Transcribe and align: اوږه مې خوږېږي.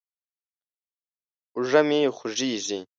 اوږه 1.55 1.81
مې 1.87 1.99
خوږېږي. 2.17 2.77